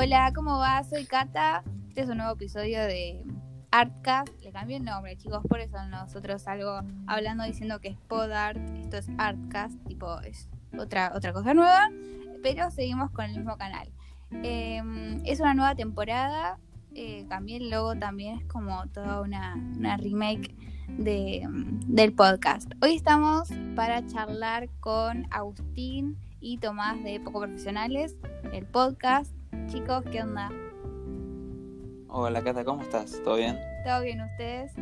[0.00, 0.84] Hola, ¿cómo va?
[0.84, 1.64] Soy Cata.
[1.88, 3.26] Este es un nuevo episodio de
[3.72, 4.28] Artcast.
[4.44, 8.60] Le cambié el nombre, chicos, por eso nosotros algo hablando diciendo que es Podart.
[8.78, 10.48] Esto es Artcast, tipo, es
[10.78, 11.90] otra, otra cosa nueva,
[12.44, 13.90] pero seguimos con el mismo canal.
[14.30, 16.60] Em, es una nueva temporada.
[16.94, 20.54] Eh, cambié el logo también, es como toda una, una remake
[20.96, 21.44] de,
[21.88, 22.70] del podcast.
[22.82, 28.14] Hoy estamos para charlar con Agustín y Tomás de Poco Profesionales,
[28.52, 29.37] el podcast.
[29.68, 30.50] Chicos, ¿qué onda?
[32.08, 33.20] Hola Cata, ¿cómo estás?
[33.22, 33.56] ¿Todo bien?
[33.84, 34.72] ¿Todo bien ustedes?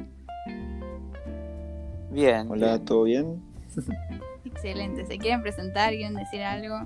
[2.10, 2.50] Bien.
[2.50, 3.42] Hola, ¿todo bien?
[4.44, 5.04] Excelente.
[5.06, 5.90] ¿Se quieren presentar?
[5.92, 6.76] ¿Quieren decir algo?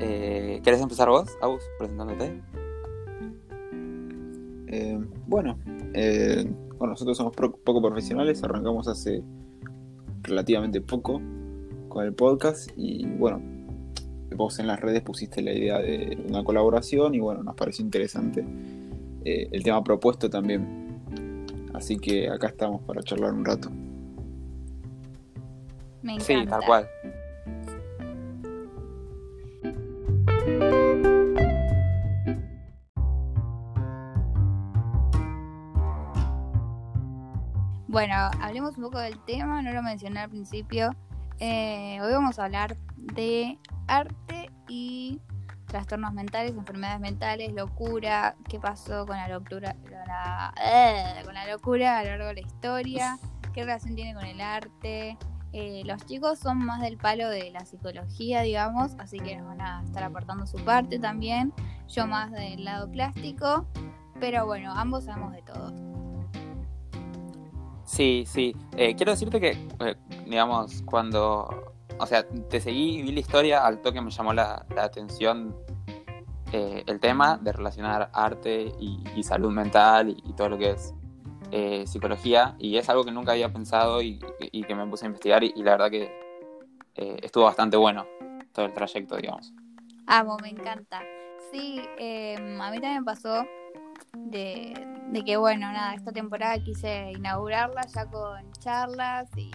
[0.00, 2.40] Eh, ¿Querés empezar vos, Agus, presentándote?
[4.68, 5.58] Eh, bueno,
[5.94, 6.44] eh,
[6.78, 9.22] bueno, nosotros somos pro- poco profesionales, arrancamos hace
[10.22, 11.20] relativamente poco
[11.88, 13.40] con el podcast y bueno,
[14.34, 18.44] vos en las redes pusiste la idea de una colaboración y bueno, nos pareció interesante
[19.24, 20.84] eh, el tema propuesto también.
[21.72, 23.70] Así que acá estamos para charlar un rato.
[26.02, 26.24] Me encanta.
[26.24, 26.88] Sí, tal cual.
[37.94, 40.90] Bueno, hablemos un poco del tema, no lo mencioné al principio.
[41.38, 45.20] Eh, hoy vamos a hablar de arte y
[45.66, 49.76] trastornos mentales, enfermedades mentales, locura, qué pasó con la locura,
[50.62, 53.18] eh, con la locura a lo largo de la historia,
[53.52, 55.18] qué relación tiene con el arte.
[55.52, 59.60] Eh, los chicos son más del palo de la psicología, digamos, así que nos van
[59.60, 61.52] a estar aportando su parte también.
[61.88, 63.66] Yo más del lado plástico,
[64.18, 65.72] pero bueno, ambos sabemos de todo.
[67.84, 68.56] Sí, sí.
[68.76, 69.56] Eh, quiero decirte que,
[70.24, 71.73] digamos, cuando.
[71.98, 75.56] O sea, te seguí y vi la historia, al toque me llamó la, la atención
[76.52, 80.94] eh, el tema de relacionar arte y, salud mental y, todo lo que es
[81.50, 82.54] eh, psicología.
[82.58, 85.42] Y es algo que nunca había pensado y, y que me puse a investigar.
[85.42, 86.24] Y, la verdad que
[86.96, 88.06] eh, estuvo bastante bueno
[88.52, 89.52] todo el trayecto, digamos.
[90.06, 91.02] Amo, me encanta.
[91.50, 93.44] Sí, eh, a mí también pasó
[94.12, 94.74] de,
[95.10, 99.50] de que, bueno, nada, esta temporada quise inaugurarla ya con charlas y,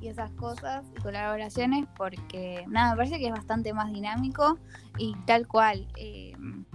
[0.00, 4.58] y esas cosas y colaboraciones porque, nada, me parece que es bastante más dinámico
[4.98, 5.86] y tal cual.
[5.96, 6.32] eh,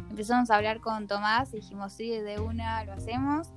[0.09, 3.49] empezamos a hablar con Tomás y dijimos, sí, de una lo hacemos.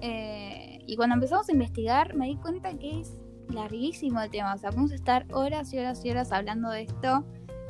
[0.00, 3.16] Eh, y cuando empezamos a investigar me di cuenta que es
[3.48, 7.24] larguísimo el tema, o sea, podemos estar horas y horas y horas hablando de esto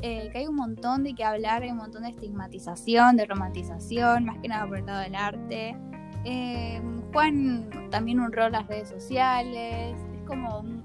[0.04, 4.24] eh, que hay un montón de que hablar, hay un montón de estigmatización, de romantización,
[4.24, 5.76] más que nada por el lado del arte.
[6.24, 10.84] Eh, Juan también un rol las redes sociales, es como un,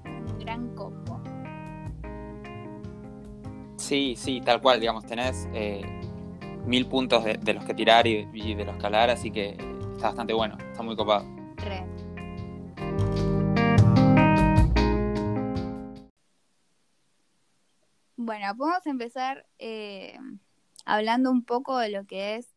[3.88, 5.80] Sí, sí, tal cual, digamos, tenés eh,
[6.66, 9.56] mil puntos de, los que tirar y, y de los que hablar, así que
[9.94, 11.24] está bastante bueno, está muy copado.
[11.56, 11.86] Re.
[18.16, 20.18] Bueno, podemos empezar eh,
[20.84, 22.54] hablando un poco de lo que es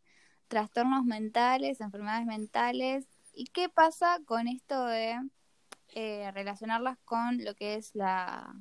[0.49, 5.15] trastornos mentales, enfermedades mentales y qué pasa con esto de
[5.95, 8.53] eh, relacionarlas con lo que es la,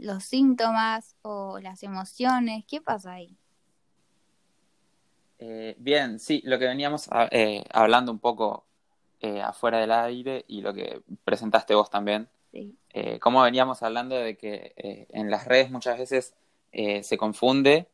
[0.00, 2.64] los síntomas o las emociones.
[2.68, 3.36] ¿Qué pasa ahí?
[5.38, 8.64] Eh, bien, sí, lo que veníamos a- eh, hablando un poco
[9.20, 12.76] eh, afuera del aire y lo que presentaste vos también, Sí.
[13.20, 14.74] como veníamos hablando de que
[15.10, 16.34] en las redes muchas veces
[16.70, 17.88] se confunde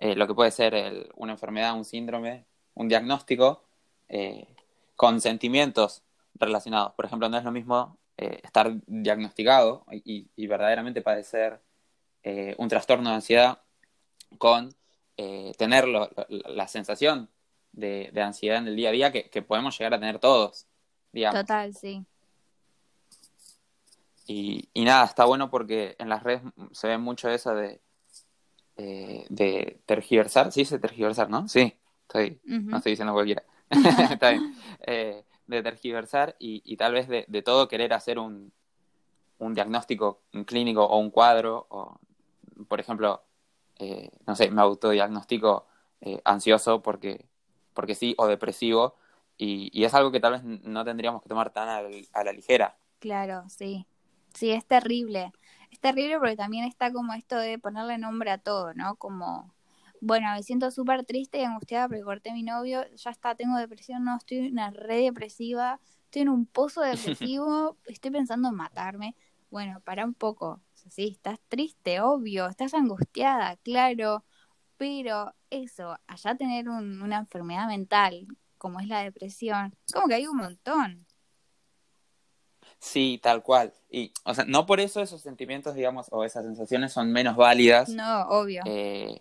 [0.00, 3.64] lo que puede ser el- una enfermedad, un síndrome, un diagnóstico,
[4.94, 6.02] con sentimientos
[6.34, 6.92] relacionados.
[6.94, 11.60] Por ejemplo, no es lo mismo eh, estar diagnosticado y, y verdaderamente padecer
[12.22, 13.62] eh, un trastorno de ansiedad
[14.38, 14.74] con
[15.16, 17.30] eh, tener lo- lo- la sensación
[17.72, 20.66] de, de ansiedad en el día a día que, que podemos llegar a tener todos,
[21.12, 21.40] digamos.
[21.40, 22.04] Total, sí.
[24.26, 26.42] Y, y nada, está bueno porque en las redes
[26.72, 27.80] se ve mucho eso de,
[28.76, 30.52] de tergiversar.
[30.52, 31.48] ¿Sí dice tergiversar, no?
[31.48, 32.70] Sí, estoy, Ujú.
[32.70, 33.42] no estoy diciendo cualquiera.
[34.10, 34.52] Está bien.
[35.48, 38.52] De tergiversar y, y tal vez de, de todo querer hacer un,
[39.38, 41.66] un diagnóstico clínico o un cuadro.
[41.70, 41.98] O,
[42.68, 43.22] por ejemplo,
[43.78, 45.66] eh, no sé, me autodiagnostico
[46.02, 47.26] eh, ansioso porque,
[47.74, 48.94] porque sí, o depresivo.
[49.38, 52.24] Y, y es algo que tal vez no tendríamos que tomar tan a la- a
[52.24, 52.76] la ligera.
[52.98, 53.86] Claro, sí.
[54.34, 55.32] Sí, es terrible.
[55.70, 58.96] Es terrible porque también está como esto de ponerle nombre a todo, ¿no?
[58.96, 59.54] Como,
[60.00, 63.56] bueno, me siento súper triste y angustiada porque corté a mi novio, ya está, tengo
[63.58, 68.54] depresión, no, estoy en una red depresiva, estoy en un pozo depresivo, estoy pensando en
[68.56, 69.16] matarme.
[69.50, 70.48] Bueno, para un poco.
[70.74, 74.24] O sea, sí, estás triste, obvio, estás angustiada, claro.
[74.78, 78.26] pero eso, allá tener un- una enfermedad mental
[78.58, 81.06] como es la depresión, como que hay un montón.
[82.80, 83.72] Sí, tal cual.
[83.90, 87.90] Y, o sea, no por eso esos sentimientos, digamos, o esas sensaciones son menos válidas,
[87.90, 88.62] No, obvio.
[88.66, 89.20] eh,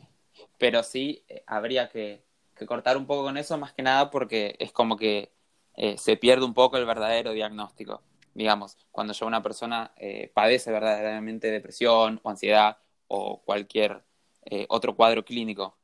[0.58, 2.24] pero sí eh, habría que,
[2.56, 5.32] que cortar un poco con eso, más que nada porque es como que
[5.76, 8.02] eh, se pierde un poco el verdadero diagnóstico.
[8.34, 12.78] Digamos, cuando ya una persona eh, padece verdaderamente depresión o ansiedad
[13.08, 14.04] o cualquier
[14.46, 15.78] eh, otro cuadro clínico,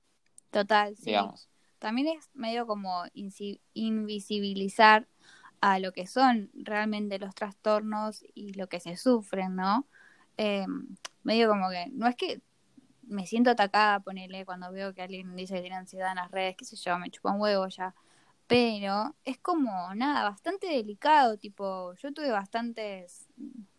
[0.51, 1.05] Total, sí.
[1.05, 1.49] digamos.
[1.79, 3.03] También es medio como
[3.73, 5.07] invisibilizar
[5.59, 9.87] a lo que son realmente los trastornos y lo que se sufren, ¿no?
[10.37, 10.65] Eh,
[11.23, 12.41] medio como que, no es que
[13.07, 16.55] me siento atacada, ponele, cuando veo que alguien dice que tiene ansiedad en las redes,
[16.57, 17.95] qué sé yo, me chupa un huevo ya.
[18.47, 23.27] Pero es como, nada, bastante delicado, tipo, yo tuve bastantes,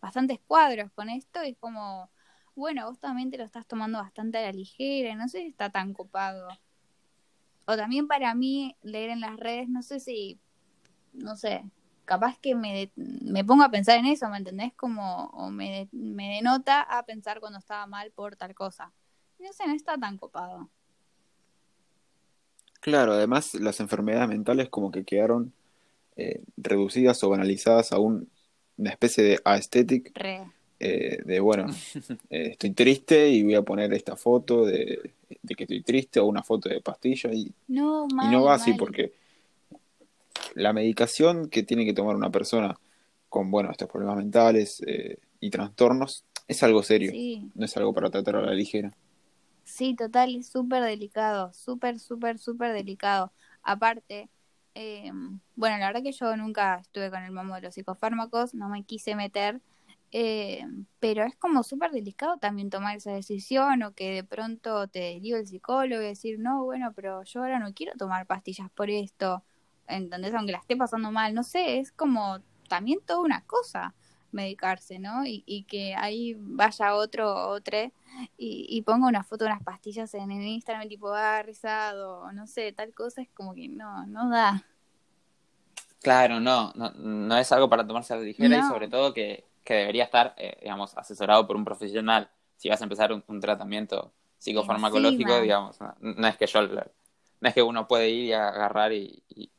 [0.01, 2.09] bastantes cuadros con esto y es como,
[2.55, 5.47] bueno, vos también te lo estás tomando bastante a la ligera, y no sé si
[5.47, 6.47] está tan copado.
[7.65, 10.39] O también para mí leer en las redes, no sé si,
[11.13, 11.63] no sé,
[12.05, 14.73] capaz que me, me pongo a pensar en eso, ¿me entendés?
[14.75, 18.93] Como, o me, me denota a pensar cuando estaba mal por tal cosa.
[19.39, 20.69] No sé, no está tan copado.
[22.81, 25.53] Claro, además las enfermedades mentales como que quedaron
[26.17, 28.29] eh, reducidas o banalizadas a un-
[28.77, 30.43] una especie de aesthetic Re.
[30.79, 31.65] eh, de, bueno,
[32.29, 36.25] eh, estoy triste y voy a poner esta foto de, de que estoy triste o
[36.25, 39.13] una foto de pastilla y, No, y no va así porque
[40.53, 42.77] la medicación que tiene que tomar una persona
[43.29, 47.93] con, bueno, estos problemas mentales eh, y trastornos es algo serio, Sí, no es algo
[47.93, 48.95] para tratar a la ligera.
[49.65, 53.33] Sí, total, es súper delicado, súper, súper, súper delicado.
[53.63, 54.29] Aparte,
[54.75, 55.11] eh,
[55.55, 58.83] bueno, la verdad que yo nunca estuve con el mambo de los psicofármacos, no me
[58.85, 59.61] quise meter,
[60.11, 60.63] eh,
[60.99, 65.39] pero es como súper delicado también tomar esa decisión o que de pronto te derive
[65.39, 69.43] el psicólogo y decir, no, bueno, pero yo ahora no quiero tomar pastillas por esto,
[69.87, 70.33] ¿entendés?
[70.35, 72.39] Aunque la esté pasando mal, no sé, es como
[72.69, 73.93] también toda una cosa
[74.35, 75.25] medicarse, ¿no?
[75.25, 77.85] Y, y que ahí vaya otro o otra
[78.37, 82.45] y, y ponga una foto de unas pastillas en el Instagram, tipo, ah, rezado, no
[82.45, 84.63] sé, tal cosa, es como que no, no da.
[86.01, 89.45] Claro, no, no, no es algo para tomarse a la ligera y sobre todo que,
[89.63, 92.29] que debería estar, eh, digamos, asesorado por un profesional.
[92.57, 95.41] Si vas a empezar un, un tratamiento psicofarmacológico, Encima.
[95.41, 96.83] digamos, no, no es que yo, no
[97.41, 99.49] es que uno puede ir y agarrar y, y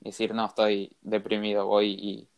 [0.00, 2.28] decir, no, estoy deprimido, voy y,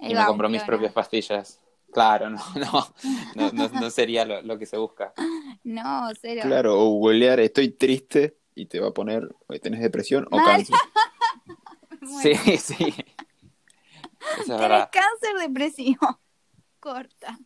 [0.00, 1.60] Ahí y va, me un compro mis propias pastillas.
[1.92, 2.94] Claro, no, no,
[3.34, 5.12] no, no, no sería lo, lo que se busca.
[5.64, 6.42] No, cero.
[6.44, 10.76] Claro, o googlear estoy triste y te va a poner, eh, tenés depresión o cáncer.
[12.00, 12.94] Bueno, Sí, sí.
[14.38, 14.90] Es Tenés verdad.
[14.92, 16.20] cáncer depresivo.
[16.80, 17.38] Corta.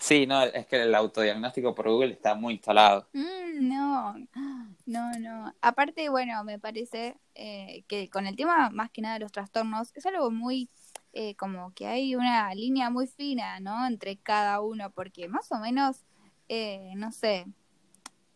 [0.00, 3.06] Sí, no, es que el autodiagnóstico por Google está muy instalado.
[3.12, 4.14] Mm, no,
[4.86, 5.54] no, no.
[5.60, 9.92] Aparte, bueno, me parece eh, que con el tema más que nada de los trastornos,
[9.94, 10.70] es algo muy,
[11.14, 13.86] eh, como que hay una línea muy fina, ¿no?
[13.86, 16.04] Entre cada uno, porque más o menos,
[16.48, 17.46] eh, no sé,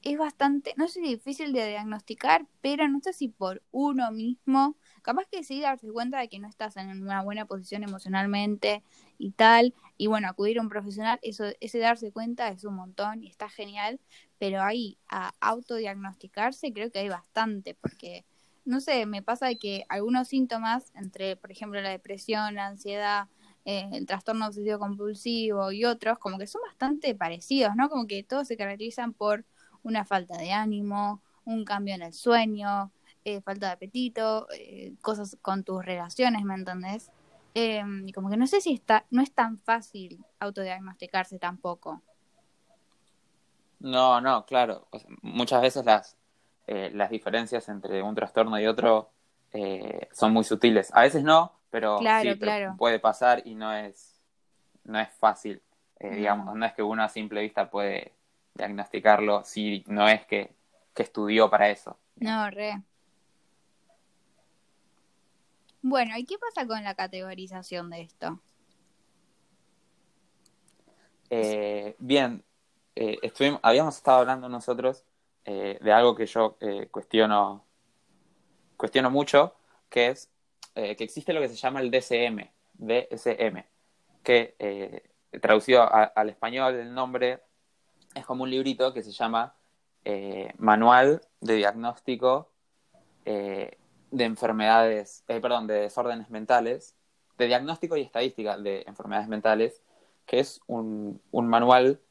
[0.02, 5.26] es bastante, no sé difícil de diagnosticar, pero no sé si por uno mismo, capaz
[5.30, 8.84] que sí darse cuenta de que no estás en una buena posición emocionalmente
[9.18, 13.24] y tal, y bueno, acudir a un profesional, eso, ese darse cuenta es un montón
[13.24, 14.00] y está genial,
[14.38, 18.24] pero ahí a autodiagnosticarse creo que hay bastante, porque
[18.68, 23.28] no sé, me pasa de que algunos síntomas, entre por ejemplo la depresión, la ansiedad,
[23.64, 27.88] eh, el trastorno obsesivo compulsivo y otros, como que son bastante parecidos, ¿no?
[27.88, 29.44] Como que todos se caracterizan por
[29.82, 32.92] una falta de ánimo, un cambio en el sueño,
[33.24, 37.10] eh, falta de apetito, eh, cosas con tus relaciones, ¿me entendés?
[37.54, 42.02] Eh, y como que no sé si está, no es tan fácil autodiagnosticarse tampoco.
[43.80, 44.88] No, no, claro.
[45.22, 46.16] Muchas veces las,
[46.70, 49.08] eh, las diferencias entre un trastorno y otro
[49.54, 50.90] eh, son muy sutiles.
[50.94, 54.20] A veces no, pero Claro, sí, pero puede pasar y no es,
[54.84, 55.62] no es fácil.
[55.98, 56.16] Eh, No.
[56.16, 58.12] Digamos, no es que uno a simple vista puede
[58.52, 60.52] diagnosticarlo si no es que,
[60.92, 61.96] que estudió para eso.
[62.16, 62.82] No, re.
[65.80, 68.40] Bueno, ¿y qué pasa con la categorización de esto?
[71.30, 72.44] Eh, bien,
[72.94, 75.04] eh, estuvimos, habíamos estado hablando nosotros
[75.50, 77.64] eh, de algo que yo eh, cuestiono,
[78.76, 79.54] cuestiono mucho,
[79.88, 80.30] que es
[80.74, 83.64] eh, que existe lo que se llama el DSM, DSM,
[84.22, 85.08] que
[85.40, 87.40] traducido al español el nombre
[88.14, 89.54] es como un librito que se llama
[90.58, 92.50] Manual de Diagnóstico
[93.24, 93.78] de
[94.10, 96.94] Enfermedades, perdón, de Desórdenes Mentales,
[97.38, 99.82] de Diagnóstico y Estadística de Enfermedades Mentales,
[100.26, 102.02] que es un, un manual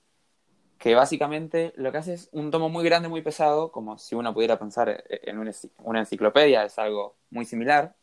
[0.77, 4.33] que básicamente lo que hace es un tomo muy grande, muy pesado, como si uno
[4.33, 7.95] pudiera pensar en una, enciclopedia, es algo muy similar,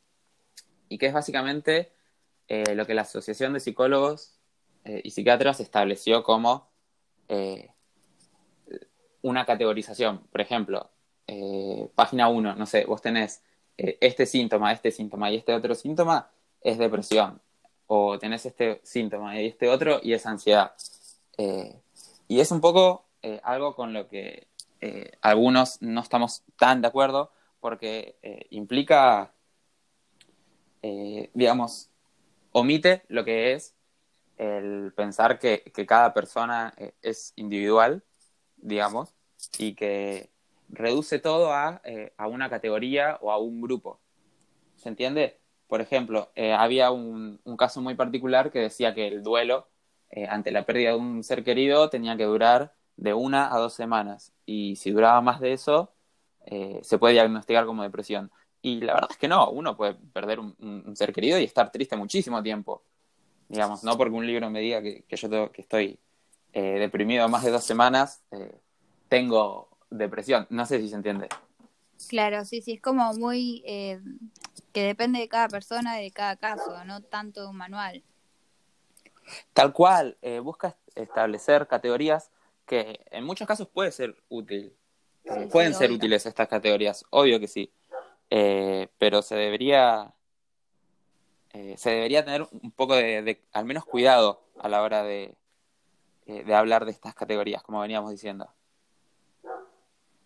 [0.88, 1.92] y que es básicamente
[2.48, 4.38] eh, lo que la Asociación de Psicólogos
[4.84, 6.68] eh, y Psiquiatras estableció como
[7.28, 7.70] eh,
[9.22, 10.18] una categorización.
[10.30, 10.90] Por ejemplo,
[11.94, 13.42] página 1, no sé, vos tenés
[13.76, 17.40] este síntoma, este síntoma y este otro síntoma, es depresión.
[17.86, 20.72] O tenés este síntoma y este otro y es ansiedad.
[22.28, 23.06] Y es un poco
[23.42, 24.48] algo con lo que
[25.22, 28.16] algunos no estamos tan de acuerdo porque
[28.50, 29.32] implica,
[30.82, 31.90] digamos,
[32.52, 33.74] omite lo que es
[34.36, 38.02] el pensar que, cada persona eh, es individual,
[38.56, 39.14] digamos,
[39.58, 40.30] y que
[40.68, 44.00] reduce todo a, eh, a, una categoría o a un grupo.
[44.76, 45.40] ¿Se entiende?
[45.66, 49.68] Por ejemplo, eh, había un, caso muy particular que decía que el duelo
[50.28, 54.33] ante la pérdida de un ser querido tenía que durar de una a dos semanas
[54.47, 55.92] y si duraba más de eso,
[56.83, 58.30] se puede diagnosticar como depresión.
[58.64, 61.97] Y la verdad es que no, uno puede perder un, ser querido y estar triste
[61.97, 62.83] muchísimo tiempo.
[63.47, 65.99] Digamos, no porque un libro me diga que, yo que estoy
[66.54, 68.59] eh, deprimido más de dos semanas, eh,
[69.11, 70.47] tengo depresión.
[70.49, 71.28] No sé si se entiende.
[72.09, 74.00] Claro, sí, sí, es como muy eh,
[74.73, 78.02] que depende de cada persona de cada caso, no tanto de un manual.
[79.52, 82.30] Tal cual, busca establecer categorías
[82.66, 84.74] que en muchos casos puede ser útil.
[85.50, 87.72] pueden ser útiles estas categorías, obvio que sí.
[88.30, 90.14] Eh, pero se debería
[91.52, 95.36] eh, se debería tener un poco de, al menos cuidado a la hora de,
[96.26, 98.50] eh, de hablar de estas categorías, como veníamos diciendo.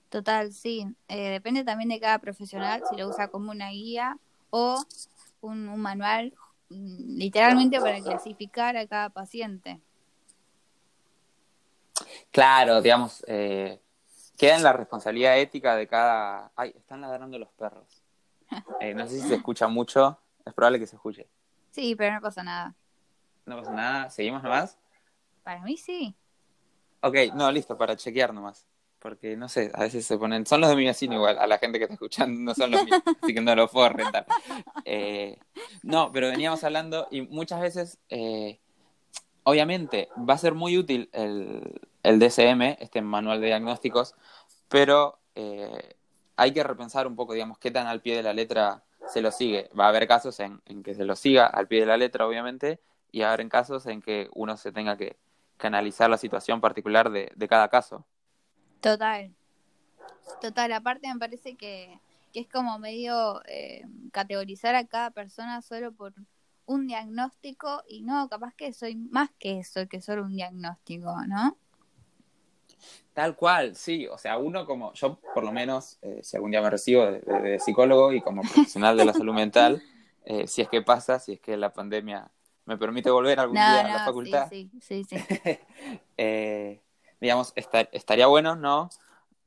[0.08, 0.86] Total, sí.
[1.06, 4.16] depende también de cada profesional si lo usa como una guía
[4.48, 4.82] o
[5.42, 9.80] un, manual mm, literalmente para clasificar a cada paciente.
[12.30, 13.24] Claro, digamos,
[14.38, 16.52] queda en la responsabilidad ética de cada...
[16.54, 18.04] Ay, están ladrando los perros.
[18.80, 21.28] Eh, no sé si se escucha mucho, es probable que se escuche.
[21.70, 22.74] Sí, pero no pasa nada.
[23.44, 24.10] ¿No pasa nada?
[24.10, 24.78] ¿Seguimos nomás?
[25.42, 26.14] Para mí sí.
[27.00, 28.66] Ok, no, listo, para chequear nomás.
[28.98, 30.44] Porque no sé, a veces se ponen.
[30.46, 32.84] Son los de mi vecino igual, a la gente que está escuchando no son los
[32.84, 34.26] míos, así que no los puedo rentar.
[34.84, 35.38] Eh,
[35.82, 38.58] no, pero veníamos hablando y muchas veces, eh,
[39.44, 44.14] obviamente, va a ser muy útil el, el DSM, este manual de diagnósticos,
[44.68, 45.96] pero eh,
[46.36, 49.30] hay que repensar un poco, digamos, qué tan al pie de la letra se lo
[49.30, 49.70] sigue.
[49.78, 52.80] Va a haber casos en, que se lo siga al pie de la letra, obviamente,
[53.10, 55.16] y va a casos en que uno se tenga que,
[55.60, 58.06] analizar la situación particular de, cada caso.
[58.80, 59.34] Total.
[60.40, 61.98] Total, aparte me parece que,
[62.34, 66.14] es como medio eh, categorizar a cada persona solo por
[66.66, 71.56] un diagnóstico y no, capaz que soy más que eso, que solo un diagnóstico, ¿no?
[73.12, 74.06] Tal cual, sí.
[74.06, 77.58] O sea, uno como, yo por lo menos, eh, si algún día me recibo de,
[77.58, 79.82] psicólogo y como profesional de la salud mental,
[80.24, 82.30] eh, si es que pasa, si es que la pandemia
[82.66, 84.48] me permite volver algún día a la facultad.
[84.48, 85.16] Sí, sí, sí.
[86.20, 86.80] Eh,
[87.20, 88.90] digamos, estaría bueno, ¿no?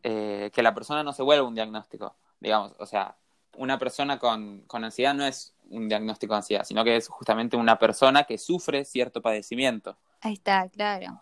[0.02, 2.16] que la persona no se vuelva un diagnóstico.
[2.40, 3.16] Digamos, o sea,
[3.58, 7.56] una persona con, con ansiedad no es un diagnóstico de ansiedad, sino que es justamente
[7.56, 9.96] una persona que sufre cierto padecimiento.
[10.22, 11.22] Ahí está, claro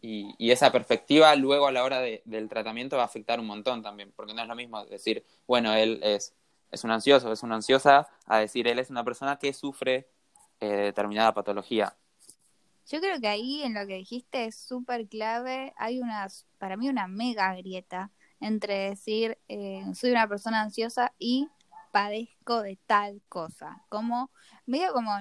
[0.00, 4.12] y, esa perspectiva luego a la hora del tratamiento va a afectar un montón también,
[4.14, 6.34] porque no es lo mismo decir, bueno, él es,
[6.70, 10.08] es un ansioso, es una ansiosa, a decir, él es una persona que sufre
[10.60, 11.96] eh, determinada patología.
[12.88, 16.26] Yo creo que ahí en lo que dijiste es súper clave, hay una,
[16.58, 21.48] para mí una mega grieta entre decir, eh, soy una persona ansiosa y
[21.92, 24.30] padezco de tal cosa, como
[24.64, 25.12] medio como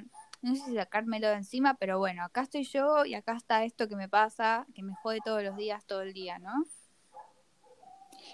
[0.41, 3.88] no sé si sacármelo de encima, pero bueno, acá estoy yo y acá está esto
[3.88, 6.53] que me pasa, que me jode todos los días, todo el día, ¿no?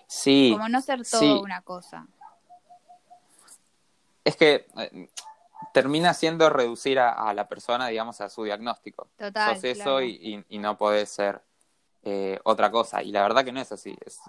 [0.08, 0.52] Sí.
[0.54, 2.08] Como no ser todo una cosa.
[4.24, 5.10] Es que eh,
[5.74, 9.10] termina siendo reducir a, la persona, digamos, a su diagnóstico.
[9.18, 9.56] Total.
[9.56, 11.42] Sos eso y, no podés ser
[12.04, 13.04] eh, otra cosa.
[13.04, 13.98] Y la verdad que no es así.
[14.06, 14.22] Es,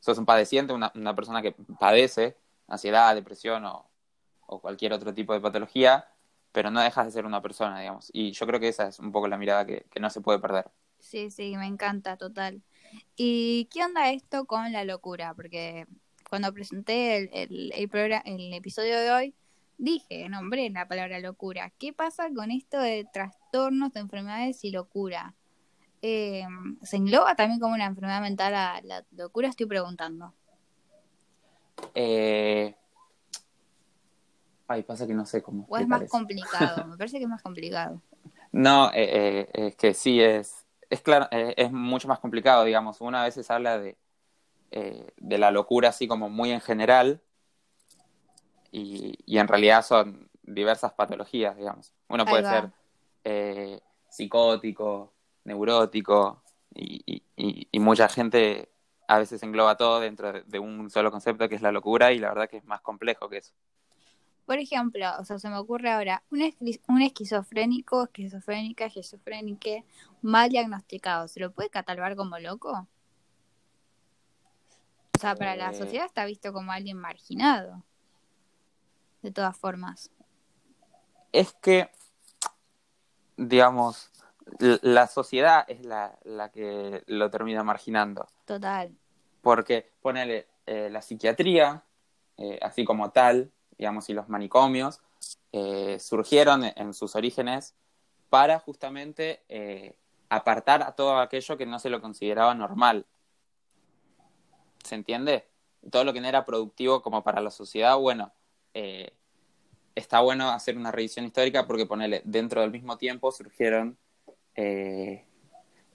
[0.00, 3.86] sos un padeciente, una, una persona que padece ansiedad, depresión o,
[4.46, 6.08] o cualquier otro tipo de patología
[6.52, 8.10] pero no dejas de ser una persona, digamos.
[8.12, 10.70] Y yo creo que esa es un poco la mirada que, no se puede perder.
[10.98, 12.62] Sí, sí, me encanta, total.
[13.16, 15.34] ¿Y qué onda esto con la locura?
[15.34, 15.86] Porque
[16.28, 19.34] cuando presenté el, el, el episodio de hoy,
[19.82, 21.72] dije, nombré la palabra locura.
[21.78, 25.34] ¿Qué pasa con esto de trastornos, de enfermedades y locura?
[26.00, 26.44] Eh,
[26.82, 29.48] ¿Se engloba también como una enfermedad mental a la locura?
[29.48, 30.32] Estoy preguntando.
[31.94, 32.74] Eh,
[34.68, 35.66] Ay, pasa que no sé cómo.
[35.68, 38.00] O es más complicado, me parece que es más complicado.
[38.52, 43.00] No, eh, eh, es que sí, es, es claro, eh, es mucho más complicado, digamos.
[43.00, 43.96] Uno a veces habla de,
[44.70, 47.20] eh, de la locura así como muy en general
[48.72, 51.92] y, y en realidad son diversas patologías, digamos.
[52.08, 52.70] Uno puede ser
[53.22, 55.12] eh, psicótico,
[55.44, 56.42] neurótico
[56.74, 58.68] y, y- y- y mucha gente
[59.06, 62.18] a veces engloba todo dentro de, de un solo concepto que es la locura y
[62.18, 63.52] la verdad que es más complejo que eso.
[64.46, 69.84] Por ejemplo, o sea, se me ocurre ahora, un, esqui- un esquizofrénico, esquizofrénica, esquizofrénique
[70.22, 72.88] mal diagnosticado, ¿se lo puede catalogar como loco?
[75.14, 75.74] O sea, para la Eh.
[75.74, 77.84] sociedad está visto como alguien marginado.
[79.22, 80.10] De todas formas.
[81.32, 81.90] Es que,
[83.36, 84.10] digamos,
[84.58, 88.26] la sociedad es la, la que lo termina marginando.
[88.44, 88.94] Total.
[89.40, 91.82] Porque, ponele, eh, la psiquiatría,
[92.36, 95.00] eh, así como tal, digamos, y los manicomios,
[95.52, 97.74] eh, surgieron en, sus orígenes
[98.30, 99.42] para justamente
[100.30, 103.04] apartar a todo aquello que no se lo consideraba normal.
[104.84, 105.46] ¿Se entiende?
[105.90, 108.32] Todo lo que no era productivo como para la sociedad, bueno,
[108.74, 109.12] eh,
[109.94, 113.96] está bueno hacer una revisión histórica porque, ponele, dentro del mismo tiempo surgieron
[114.54, 115.24] eh,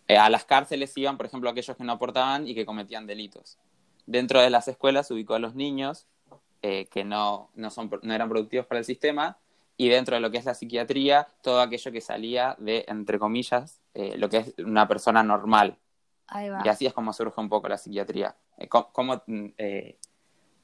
[0.07, 3.57] eh, a las cárceles iban, por ejemplo, aquellos que no aportaban y que cometían delitos.
[4.05, 6.07] Dentro de las escuelas se ubicó a los niños
[6.61, 9.37] eh, que no, no, son, no eran productivos para el sistema
[9.75, 13.81] y dentro de lo que es la psiquiatría, todo aquello que salía de, entre comillas,
[13.93, 15.77] eh, lo que es una persona normal.
[16.27, 16.61] Ahí va.
[16.63, 18.35] Y así es como surge un poco la psiquiatría.
[18.57, 19.47] Eh, cómo, mm,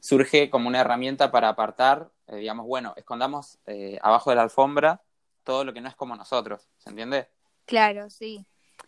[0.03, 5.01] surge como una herramienta para apartar, eh, digamos, bueno, escondamos eh, abajo de la alfombra
[5.45, 7.29] todo lo que no es como nosotros, ¿se entiende?
[7.65, 8.45] Claro, sí.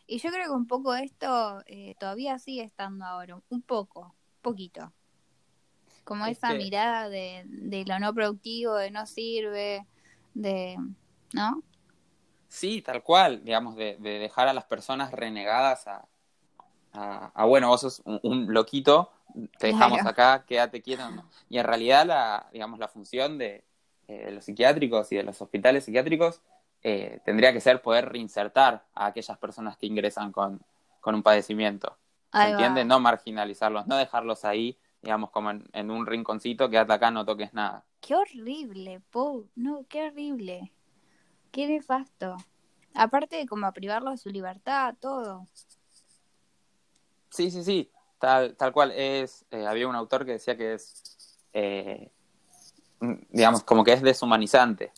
[0.07, 4.91] Y yo creo que un poco esto eh, todavía sigue estando ahora, un poco, poquito.
[6.03, 9.88] Como Es esa mirada de, de lo no productivo, de no sirve,
[10.34, 10.77] de...
[11.31, 11.63] ¿No?
[12.50, 16.10] Sí, tal cual, digamos, de, de dejar a las personas renegadas a,
[16.98, 19.12] a, a, bueno, vos sos un, un loquito,
[19.60, 20.10] te dejamos Claro.
[20.10, 21.10] acá, quédate quieto.
[21.12, 21.29] ¿no?
[21.50, 23.64] Y en realidad, la, digamos, la función de,
[24.08, 26.42] eh, de los psiquiátricos y de los hospitales psiquiátricos
[26.84, 30.62] eh, tendría que ser poder reinsertar a aquellas personas que ingresan con,
[31.01, 31.98] con un padecimiento.
[32.31, 32.84] ¿Se entiende?
[32.86, 37.53] No marginalizarlos, no dejarlos ahí, digamos, como en, en un rinconcito, quédate acá, no toques
[37.53, 37.86] nada.
[38.01, 39.01] Qué horrible.
[39.55, 40.72] No, qué horrible.
[41.51, 42.36] Qué nefasto.
[42.94, 45.48] Aparte de como a privarlo de su libertad, todo.
[47.29, 48.92] Sí, sí, sí, tal, tal cual.
[48.92, 52.11] Es, eh, había un autor que decía que es, eh,
[53.00, 54.92] mm, digamos, como que es deshumanizante.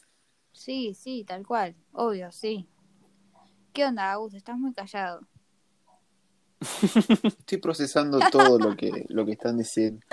[0.51, 1.75] Sí, sí, tal cual.
[1.93, 2.67] Obvio, sí.
[3.73, 4.33] ¿Qué onda, Agus?
[4.33, 5.21] Estás muy callado.
[7.23, 10.05] Estoy procesando todo lo que, lo que están diciendo.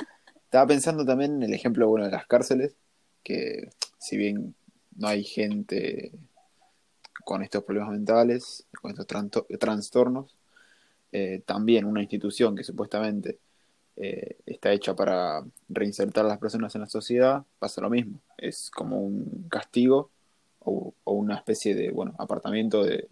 [0.45, 2.77] Estaba pensando también en el ejemplo bueno de las cárceles,
[3.23, 4.55] que si bien
[4.97, 6.13] no hay gente
[7.25, 9.07] con estos problemas mentales, con estos
[9.59, 10.37] trastornos,
[11.15, 13.39] eh, también una institución que supuestamente
[13.95, 18.19] eh, está hecha para reinsertar a las personas en la sociedad, pasa lo mismo.
[18.37, 20.11] Es como un castigo
[20.59, 23.07] o, o una especie de, bueno, apartamiento de,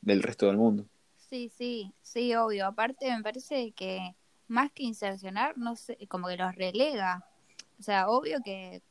[0.00, 0.86] del resto del mundo.
[1.30, 2.66] Sí, sí, sí, obvio.
[2.66, 4.16] Aparte me parece que
[4.48, 7.24] más que insercionar, no sé, como que los relega.
[7.78, 8.82] O sea, obvio que,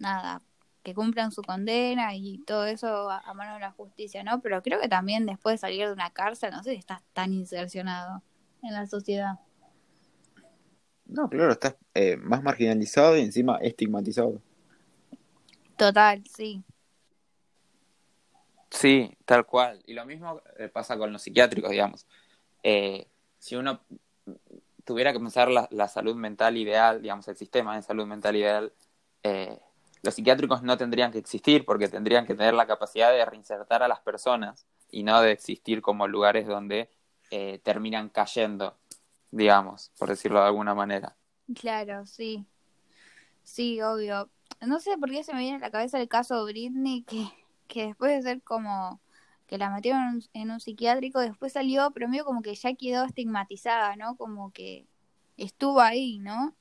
[0.00, 0.42] nada,
[0.82, 4.40] que cumplan su condena y todo eso a, a mano de la justicia, ¿no?
[4.40, 7.32] Pero creo que también después de salir de una cárcel, no sé si estás tan
[7.32, 8.22] insercionado
[8.62, 9.38] en la sociedad.
[11.06, 14.40] No, claro, estás eh, más marginalizado y encima estigmatizado.
[15.76, 16.62] Total, sí.
[18.70, 19.82] Sí, tal cual.
[19.86, 22.06] Y lo mismo eh, pasa con los psiquiátricos, digamos.
[22.62, 23.06] Eh,
[23.38, 23.80] si uno
[24.84, 28.72] tuviera que pensar la, la salud mental ideal, digamos, el sistema de salud mental ideal,
[29.22, 29.60] eh,
[30.02, 33.88] los psiquiátricos no tendrían que existir porque tendrían que tener la capacidad de reinsertar a
[33.88, 36.90] las personas y no de existir como lugares donde
[37.30, 38.76] eh, terminan cayendo,
[39.30, 41.16] digamos, por decirlo de alguna manera.
[41.54, 42.44] Claro, sí.
[43.44, 44.30] Sí, obvio.
[44.60, 47.28] No sé por qué se me viene a la cabeza el caso de Britney, que,
[47.68, 49.00] que después de ser como
[49.46, 52.74] que la metieron en un, en un psiquiátrico, después salió, pero medio como que ya
[52.74, 54.16] quedó estigmatizada, ¿no?
[54.16, 54.86] Como que
[55.36, 56.54] estuvo ahí, ¿no?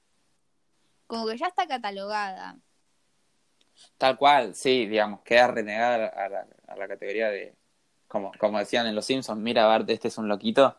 [1.07, 2.59] Como que ya está catalogada.
[3.97, 7.55] Tal cual, sí, digamos, queda renegada a la, a la categoría de,
[8.07, 10.75] como, como decían en Los Simpsons, mira Bart, este es un loquito.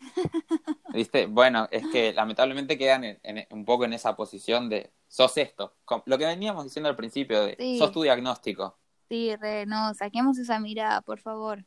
[0.92, 1.26] ¿Viste?
[1.26, 5.74] Bueno, es que lamentablemente quedan en- en- un poco en esa posición de, sos esto.
[6.06, 7.78] Lo que veníamos diciendo al principio de, Sí.
[7.78, 8.76] sos tu diagnóstico.
[9.08, 11.64] Sí, re, no, saquemos esa mirada, por favor.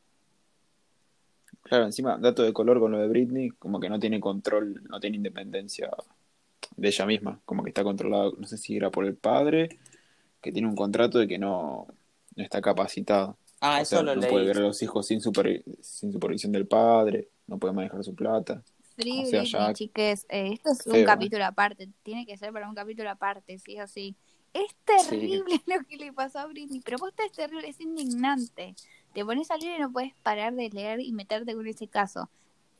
[1.62, 5.00] Claro, encima, dato de color con lo de Britney, como que no tiene control, no
[5.00, 5.90] tiene independencia
[6.76, 9.68] de ella misma, como que está controlado, no sé si era por el padre,
[10.40, 11.86] que tiene un contrato de que no,
[12.36, 13.38] no está capacitado.
[13.60, 14.30] Ah, O eso sea, lo no leí.
[14.30, 17.28] puede ver a los hijos sin, super- sin supervisión del padre.
[17.46, 18.62] no puede manejar su plata.
[18.96, 21.04] Free O sea, Britney, ya- chiques, eh, esto es un ¿eh?
[21.04, 24.16] capítulo aparte, tiene que ser para un capítulo aparte, sí o sí.
[24.54, 28.74] Es terrible lo que le pasó a Britney, pero posta es terrible, es indignante.
[29.12, 32.30] Te pones a leer y no puedes parar de leer y meterte con ese caso.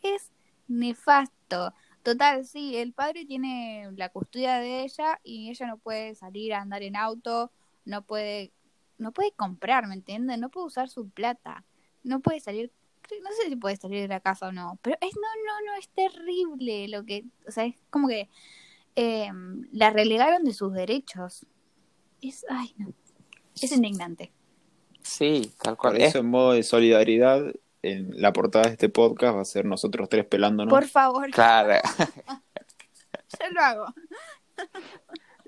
[0.03, 0.31] Es
[0.69, 1.75] nefasto.
[2.07, 6.61] Total, sí, el padre tiene la custodia de ella y ella no puede salir a
[6.61, 7.51] andar en auto,
[7.85, 8.53] no puede,
[8.97, 10.38] no puede comprar, ¿me entiendes?
[10.38, 11.64] No puede usar su plata,
[12.05, 12.71] no puede salir,
[13.25, 15.79] no sé si puede salir de la casa o no, pero es, no, no, no,
[15.81, 18.29] es terrible lo que, o sea, es como que
[18.95, 19.33] eh,
[19.73, 21.45] la relegaron de sus derechos.
[22.23, 22.92] Es, ay, no,
[23.61, 24.31] es indignante.
[25.03, 26.03] Sí, tal Por cual.
[26.03, 27.53] eso, en modo de solidaridad,
[27.92, 30.72] en la portada de este podcast va a ser nosotros tres pelándonos.
[30.72, 31.81] Por favor, Claro.
[33.40, 33.87] yo lo hago.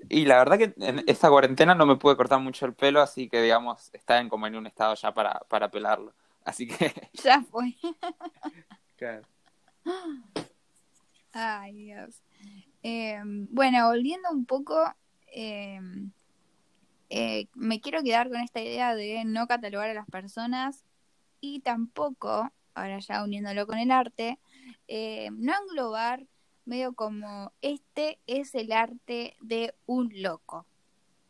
[0.07, 3.29] Y la verdad que en esta cuarentena no me pude cortar mucho el pelo, así
[3.29, 6.13] que digamos, está en como en un estado ya para, para pelarlo.
[6.43, 6.93] Así que.
[7.23, 7.75] Ya fue.
[8.97, 9.23] Claro.
[11.33, 12.21] Ay, Dios.
[12.83, 14.77] Eh, bueno, volviendo un poco,
[15.27, 15.79] eh,
[17.09, 20.85] eh, me quiero quedar con esta idea de no catalogar a las personas
[21.41, 24.39] y tampoco, ahora ya uniéndolo con el arte,
[24.87, 26.27] eh, no englobar
[26.65, 30.65] medio como este es el arte de un loco.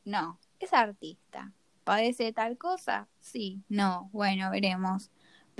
[0.06, 1.54] No, es artista.
[1.84, 3.08] ¿Padece de tal cosa?
[3.20, 5.10] Sí, no, bueno, veremos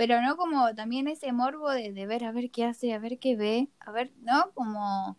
[0.00, 3.18] pero no como también ese morbo de, de ver a ver qué hace, a ver
[3.18, 4.50] qué ve, a ver, ¿no?
[4.54, 5.18] Como,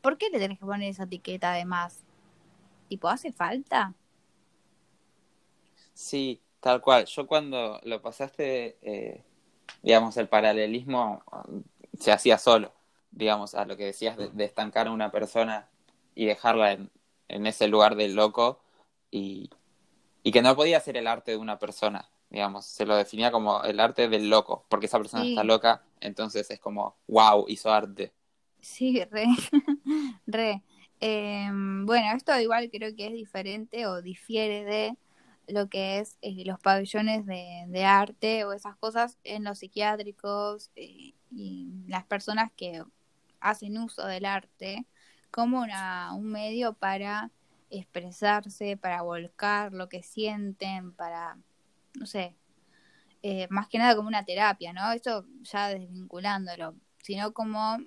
[0.00, 2.04] ¿por qué le tenés que poner esa etiqueta además?
[2.88, 3.92] Tipo, ¿hace falta?
[5.94, 7.06] Sí, tal cual.
[7.06, 9.24] Yo cuando lo pasaste, eh,
[9.82, 11.62] digamos, el paralelismo um,
[11.98, 12.72] se hacía solo,
[13.10, 15.68] digamos, a lo que decías de, de estancar a una persona
[16.14, 16.90] y dejarla en,
[17.28, 18.60] en ese lugar del loco
[19.10, 19.50] y,
[20.22, 23.62] y que no podía ser el arte de una persona, digamos, se lo definía como
[23.64, 25.30] el arte del loco, porque esa persona Sí.
[25.30, 28.12] está loca, entonces es como, wow, hizo arte.
[28.60, 29.26] Sí, re,
[30.26, 30.62] re.
[31.00, 34.96] Eh, bueno, esto igual creo que es diferente o difiere de
[35.52, 41.14] lo que es eh, los pabellones de, arte o esas cosas en los psiquiátricos eh,
[41.30, 42.82] y las personas que
[43.40, 44.86] hacen uso del arte
[45.30, 47.30] como una, un medio para
[47.70, 51.38] expresarse, para volcar lo que sienten, para,
[51.94, 52.34] no sé,
[53.22, 54.92] eh, más que nada como una terapia, ¿no?
[54.92, 57.78] Esto ya desvinculándolo, sino como,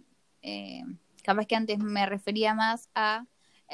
[0.41, 0.83] eh,
[1.23, 3.25] capaz que antes me refería más a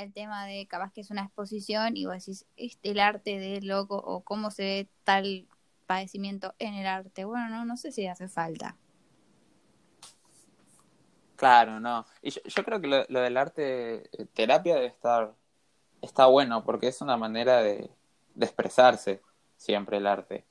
[0.04, 3.62] el tema de capaz que es una exposición y vos decís, este el arte de
[3.62, 5.48] loco o cómo se ve tal
[5.88, 7.26] padecimiento en el arte.
[7.26, 8.78] Bueno, no, no sé si hace falta.
[11.36, 12.06] Claro, no.
[12.22, 15.34] Y yo, yo creo que lo, lo del arte eh, terapia debe estar,
[16.02, 17.90] está bueno, porque es una manera de,
[18.36, 19.22] de expresarse
[19.58, 20.46] siempre el arte.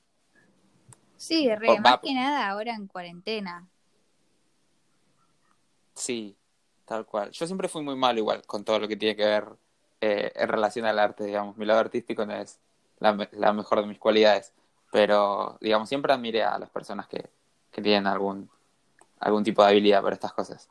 [1.17, 3.67] Sí, re, más va- que nada ahora en cuarentena.
[5.93, 6.38] Sí,
[6.89, 7.29] tal cual.
[7.31, 9.47] Yo siempre fui muy malo igual con todo lo que tiene que ver
[10.01, 11.55] eh, en relación al arte, digamos.
[11.55, 12.59] Mi lado artístico no es
[12.97, 14.53] la, la mejor de mis cualidades,
[14.91, 17.29] pero digamos, siempre admiré a las personas que,
[17.71, 18.49] que tienen algún,
[19.19, 20.67] algún tipo de habilidad para estas cosas.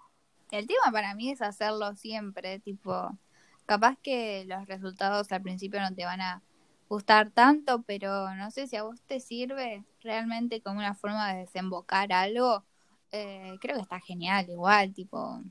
[0.50, 3.16] El tema para mí es hacerlo siempre, tipo,
[3.64, 6.42] capaz que los resultados al principio no te van a
[6.88, 11.40] gustar tanto, pero no sé si a vos te sirve realmente como una forma de
[11.40, 12.64] desembocar algo,
[13.12, 15.42] eh, creo que está genial igual, tipo,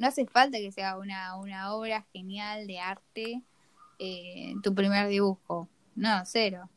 [0.00, 3.42] no hace falta que sea una, una obra genial de arte
[3.98, 6.70] eh, tu primer dibujo, no, cero.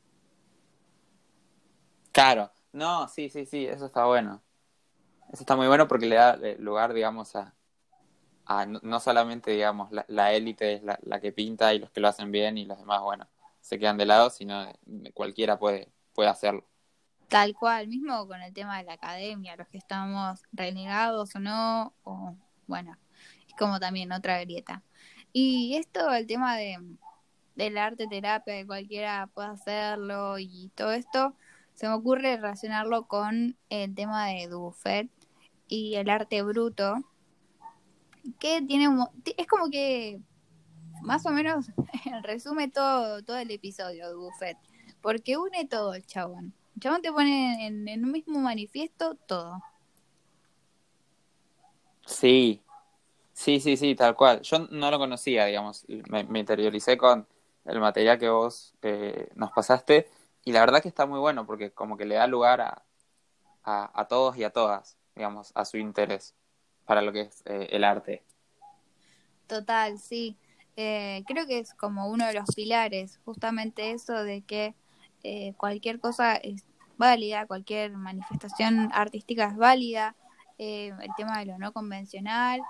[2.12, 4.44] Claro, no, sí, sí, sí, eso está bueno.
[5.32, 7.56] Eso está muy bueno porque le da eh, lugar, digamos, a,
[8.46, 11.92] a no, no solamente, digamos, la, la élite es la, la que pinta y los
[11.92, 13.30] que lo hacen bien y los demás, bueno,
[13.62, 14.76] se quedan de lado, sino eh,
[15.14, 16.68] cualquiera puede, puede hacerlo.
[17.30, 21.94] Tal cual, mismo con el tema de la academia, los que estamos renegados o no,
[22.04, 22.36] o
[22.68, 22.98] bueno,
[23.58, 24.84] como también otra grieta.
[25.32, 26.78] Y esto, el tema de
[27.56, 31.36] del arte terapia, que cualquiera puede hacerlo y todo esto,
[31.76, 35.10] se me ocurre relacionarlo con el tema de Dubuffet
[35.68, 36.96] y el arte bruto,
[38.40, 40.20] que tiene un es como que
[41.02, 41.68] más o menos
[42.24, 44.58] resume todo, todo el episodio de Buffet,
[45.02, 46.54] porque une todo el chabón.
[46.76, 49.62] El chabón te pone en, en un mismo manifiesto todo.
[52.06, 52.62] Sí,
[53.34, 54.42] sí, sí, sí, tal cual.
[54.42, 57.28] Yo no lo conocía, digamos, me interioricé con
[57.66, 60.08] el material que vos eh, nos pasaste
[60.44, 62.84] y la verdad que está muy bueno porque como que le da lugar a,
[63.64, 66.36] a, a todos y a todas, digamos, a su interés
[66.86, 68.24] para lo que es eh, el arte.
[69.48, 70.38] Total, sí.
[70.76, 74.74] Eh, creo que es como uno de los pilares, justamente eso de que
[75.24, 76.64] eh, cualquier cosa es
[76.98, 80.16] válida, cualquier manifestación artística es válida
[80.58, 82.62] eh, el tema de lo no convencional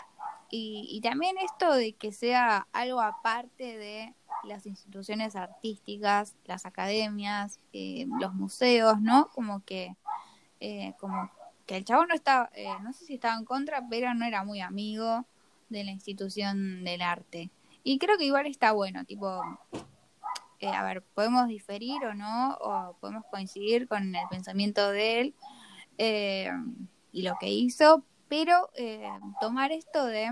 [0.56, 4.14] y, y también esto de que sea algo aparte de
[4.44, 9.32] las instituciones artísticas, las academias, eh, los museos, ¿no?
[9.32, 9.96] Como que,
[10.60, 11.32] eh, como
[11.66, 14.44] que el chavo no estaba, eh, no sé si estaba en contra, pero no era
[14.44, 15.26] muy amigo
[15.70, 17.50] de la institución del arte.
[17.84, 19.42] Y creo que igual está bueno, tipo,
[20.60, 25.36] eh, a ver, podemos diferir o no, o podemos coincidir con el pensamiento de él
[25.98, 26.52] eh,
[27.12, 29.08] y lo que hizo, pero eh,
[29.40, 30.32] tomar esto de,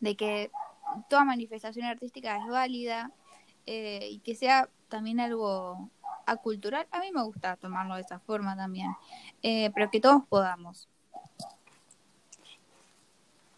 [0.00, 0.50] de que
[1.10, 3.10] toda manifestación artística es válida
[3.66, 5.90] eh, y que sea también algo
[6.24, 8.92] acultural, a mí me gusta tomarlo de esa forma también,
[9.42, 10.88] eh, pero que todos podamos.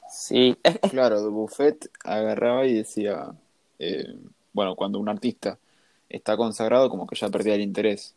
[0.09, 0.59] Sí,
[0.91, 3.33] Claro, Buffet agarraba y decía,
[3.79, 4.19] eh,
[4.53, 5.61] bueno, cuando un artista
[6.09, 8.17] está consagrado, como que ya perdía el interés,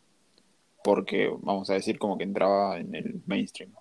[0.84, 3.72] porque, vamos a decir, como que entraba en el mainstream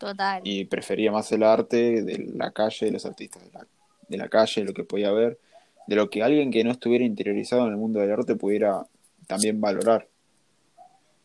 [0.00, 0.40] Total.
[0.44, 3.66] y prefería más el arte de la calle, de los artistas de la,
[4.08, 5.38] de la calle, lo que podía ver,
[5.86, 8.86] de lo que alguien que no estuviera interiorizado en el mundo del arte pudiera
[9.26, 10.08] también valorar.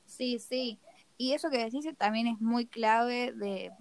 [0.06, 0.78] Sí, sí.
[1.18, 3.72] Y eso que decís también es muy clave de,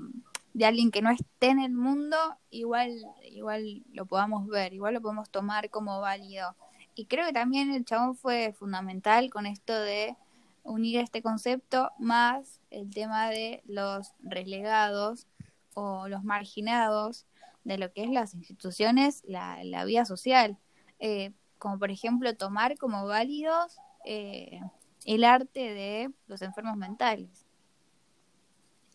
[0.53, 2.17] de alguien que no esté en el mundo,
[2.51, 2.93] igual,
[3.25, 6.55] igual lo podamos ver, igual lo podemos tomar como válido.
[6.95, 10.17] Y creo que también el chabón fue fundamental con esto de
[10.65, 15.29] unir este concepto más el tema de los relegados
[15.75, 17.27] o los marginados
[17.63, 20.59] de lo que es las instituciones, la, la social.
[20.99, 24.61] Eh, como por ejemplo tomar como válidos eh,
[25.07, 27.47] el arte de los enfermos mentales.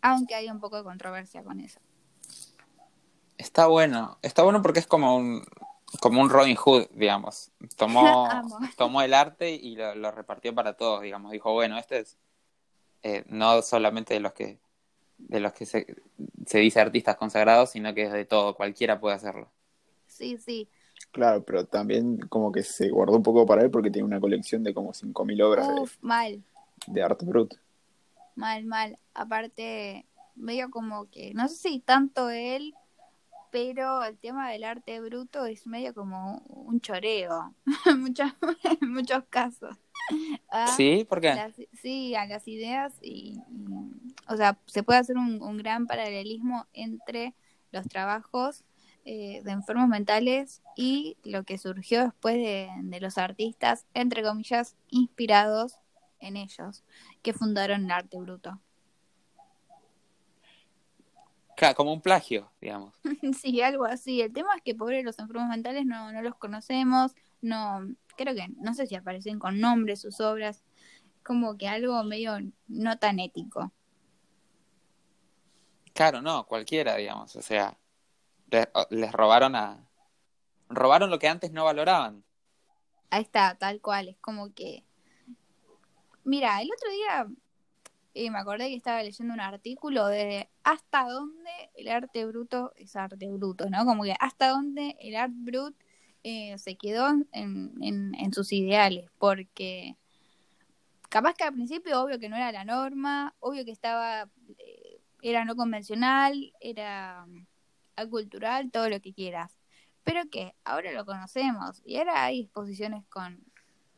[0.02, 1.80] Aunque hay un poco de controversia con eso.
[3.38, 4.18] está bueno.
[4.22, 5.44] Está bueno porque es como un,
[6.00, 7.50] como un Robin Hood, digamos.
[7.76, 8.28] Tomó,
[8.76, 11.32] tomó el arte y lo, lo repartió para todos, digamos.
[11.32, 12.18] Dijo, bueno, este es
[13.02, 14.58] eh, no solamente de los que
[15.18, 15.86] de los que se,
[16.46, 19.52] se dice artistas consagrados, sino que es de todo, cualquiera puede hacerlo.
[20.06, 20.68] Sí, sí.
[21.12, 24.62] Claro, pero también como que se guardó un poco para él porque tiene una colección
[24.62, 26.42] de como 5.000 obras de, Uf, mal,
[26.86, 27.56] de arte bruto.
[28.34, 28.98] mal, mal.
[29.14, 32.74] Aparte, medio como que, no sé si tanto él,
[33.50, 37.54] pero el tema del arte bruto es medio como un choreo.
[37.98, 38.34] Muchas,
[38.80, 39.76] en muchos casos.
[40.76, 41.06] ¿Sí?
[41.08, 41.34] ¿Por qué?
[41.34, 45.86] las- sí, a las ideas y, y- o sea, se puede hacer un, un gran
[45.86, 47.34] paralelismo entre
[47.72, 48.64] los trabajos
[49.04, 54.76] eh, de enfermos mentales y lo que surgió después de, de los artistas, entre comillas,
[54.88, 55.76] inspirados
[56.20, 56.84] en ellos,
[57.22, 58.60] que fundaron el arte bruto.
[61.60, 62.94] Claro, como un plagio, digamos.
[63.38, 64.22] Sí, algo así.
[64.22, 68.48] El tema es que pobre los enfermos mentales no, no los conocemos, no, creo que,
[68.56, 70.64] no sé si aparecen con nombres sus obras,
[71.22, 73.70] como que algo medio no tan ético.
[75.92, 77.36] Claro, no, cualquiera, digamos.
[77.36, 77.76] O sea,
[78.50, 79.86] les, les robaron a...
[80.70, 82.24] Robaron lo que antes no valoraban.
[83.10, 84.82] Ahí está, tal cual, es como que...
[86.24, 87.26] Mira, el otro día
[88.14, 92.96] eh, me acordé que estaba leyendo un artículo de hasta dónde el arte bruto es
[92.96, 93.84] arte bruto, ¿no?
[93.84, 95.76] Como que hasta dónde el art brut
[96.24, 99.96] eh, se quedó en, en, sus ideales, porque
[101.08, 105.44] capaz que al principio obvio que no era la norma, obvio que estaba, eh, era
[105.44, 107.26] no convencional, era
[107.96, 109.58] acultural, todo lo que quieras.
[110.04, 113.44] Pero que ahora lo conocemos y ahora hay exposiciones con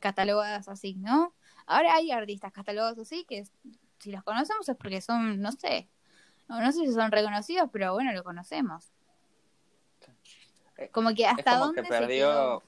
[0.01, 1.35] catalogadas así, ¿no?
[1.67, 3.45] Ahora hay artistas catalogados así que
[4.03, 5.89] si los conocemos es porque son, no sé,
[6.49, 8.91] no, no sé si son reconocidos, pero bueno, lo conocemos.
[10.91, 12.01] Como que Es hasta como dónde que se quedó.
[12.01, 12.63] perdió,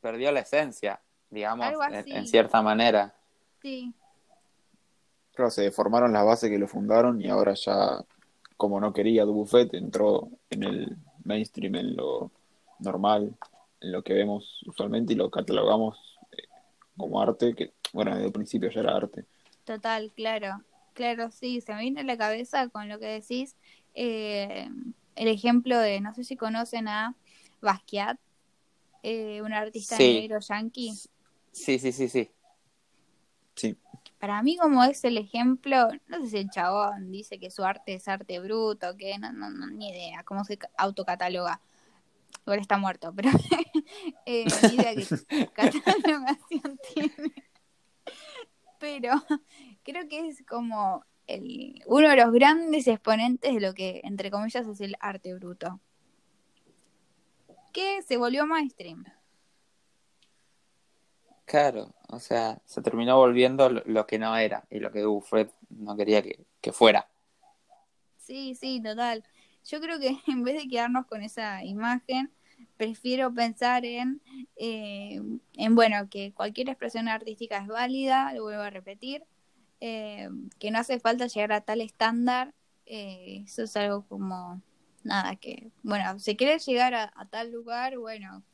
[0.00, 3.14] perdió la esencia, digamos, en cierta manera.
[3.60, 3.94] Sí,
[5.34, 8.04] Claro, se deformaron las bases que lo fundaron y ahora ya,
[8.56, 12.30] como no quería Dubuffet, entró en el mainstream, en lo
[12.80, 13.34] normal,
[13.80, 16.42] en lo que vemos usualmente y lo catalogamos eh,
[16.98, 19.24] como arte, que bueno, desde el principio ya era arte.
[19.64, 20.60] total, claro.
[20.94, 23.56] Claro, sí, se me viene a la cabeza con lo que decís
[23.94, 24.68] eh,
[25.16, 27.14] el ejemplo de, no sé si conocen a
[27.60, 28.18] Basquiat,
[29.02, 30.14] eh, un artista Sí.
[30.14, 30.92] negro yankee.
[31.52, 32.30] Sí, sí, sí, sí.
[33.54, 33.76] Sí,
[34.18, 37.94] Para mí como es el ejemplo, no sé si el chabón dice que su arte
[37.94, 41.60] es arte bruto, que no, no, no, ni idea, cómo se ca- autocataloga.
[42.42, 43.30] Igual está muerto, pero
[44.26, 45.08] eh, ni idea qué
[45.54, 47.32] catalogación tiene.
[48.78, 49.10] Pero
[49.82, 54.66] creo que es como el, uno de los grandes exponentes de lo que, entre comillas,
[54.66, 55.80] es el arte bruto.
[57.72, 59.04] Que se volvió mainstream.
[61.44, 65.96] Claro, o sea, se terminó volviendo lo, que no era y lo que Buffett no
[65.96, 67.08] quería que, que fuera.
[68.16, 69.24] Sí, sí, total.
[69.64, 72.32] Yo creo que en vez de quedarnos con esa imagen,
[72.76, 74.20] prefiero pensar en,
[74.56, 75.20] eh,
[75.54, 79.24] en bueno, que cualquier expresión artística es válida, lo vuelvo a repetir,
[79.84, 80.28] eh,
[80.60, 82.54] que no hace falta llegar a tal estándar,
[82.86, 84.62] eh, eso es algo como,
[85.02, 88.44] nada, que, bueno, si quieres llegar a, tal lugar, bueno,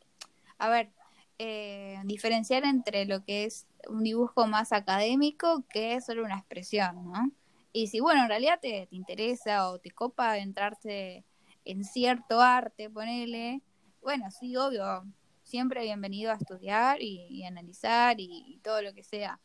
[0.56, 0.90] a ver,
[1.38, 7.12] eh, diferenciar entre lo que es un dibujo más académico que es solo una expresión,
[7.12, 7.30] ¿no?
[7.74, 11.24] Y si, bueno, en realidad te, te interesa o te copa entrarte
[11.66, 13.60] en cierto arte, ponele,
[14.00, 15.04] bueno, sí, obvio,
[15.48, 19.38] siempre bienvenido a estudiar y, analizar y, todo lo que sea,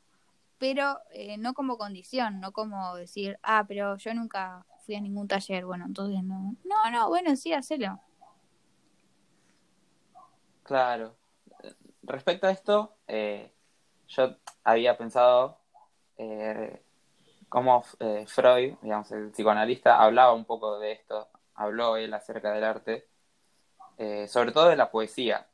[0.64, 5.28] pero eh, no como condición, no como decir, ah, pero yo nunca fui a ningún
[5.28, 8.00] taller, bueno, entonces no, no, no, bueno, sí, hacelo.
[10.64, 11.18] Claro.
[12.04, 13.52] Respecto a esto, eh,
[14.08, 15.58] yo había pensado
[16.18, 16.82] eh,
[17.50, 22.64] cómo eh, Freud, digamos, el psicoanalista, hablaba un poco de esto, habló él acerca del
[22.64, 23.06] arte,
[23.98, 25.46] eh, sobre todo de la poesía,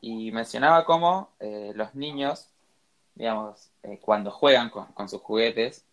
[0.00, 2.51] y mencionaba cómo eh, los niños,
[3.14, 5.86] digamos, eh, cuando juegan con, con sus juguetes,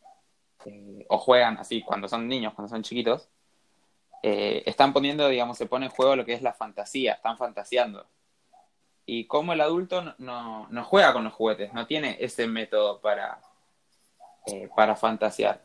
[0.65, 3.29] eh, o juegan así, cuando son niños, cuando son chiquitos,
[4.21, 8.05] eh, están poniendo, digamos, se pone en juego lo que es la fantasía, están fantaseando.
[9.05, 12.99] Y cómo el adulto no, no, no juega con los juguetes, no tiene ese método
[13.01, 13.39] para,
[14.45, 15.63] eh, para fantasear.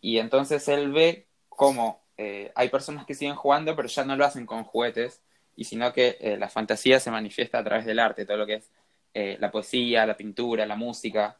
[0.00, 4.24] Y entonces él ve cómo eh, hay personas que siguen jugando, pero ya no lo
[4.24, 5.22] hacen con juguetes,
[5.56, 8.54] y sino que eh, la fantasía se manifiesta a través del arte, todo lo que
[8.54, 8.70] es
[9.18, 11.38] eh, la poesía, la pintura, la música.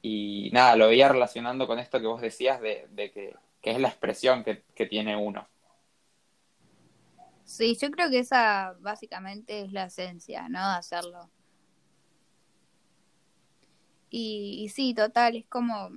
[0.00, 3.88] Y nada, lo veía relacionando con esto que vos decías de, de que, es la
[3.88, 5.46] expresión que, que tiene uno.
[7.44, 10.58] Sí, yo creo que esa básicamente es la esencia, ¿no?
[10.58, 11.28] Hacerlo.
[14.08, 15.90] Y, y, sí, total, es como,